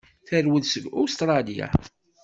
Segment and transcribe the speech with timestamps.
[0.27, 1.67] Terwel seg Ustṛalya.